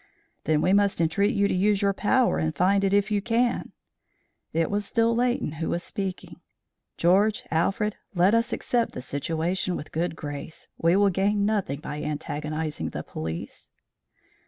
"Then 0.45 0.61
we 0.61 0.73
must 0.73 0.99
entreat 0.99 1.35
you 1.35 1.47
to 1.47 1.53
use 1.53 1.83
your 1.83 1.93
power 1.93 2.39
and 2.39 2.55
find 2.55 2.83
it 2.83 2.91
if 2.91 3.11
you 3.11 3.21
can." 3.21 3.71
It 4.51 4.71
was 4.71 4.83
still 4.83 5.13
Leighton 5.15 5.51
who 5.61 5.69
was 5.69 5.83
speaking. 5.83 6.41
"George, 6.97 7.43
Alfred, 7.51 7.95
let 8.15 8.33
us 8.33 8.51
accept 8.51 8.93
the 8.93 9.01
situation 9.03 9.75
with 9.75 9.91
good 9.91 10.15
grace; 10.15 10.67
we 10.75 10.95
will 10.95 11.11
gain 11.11 11.45
nothing 11.45 11.81
by 11.81 12.01
antagonising 12.01 12.93
the 12.93 13.03
police." 13.03 13.69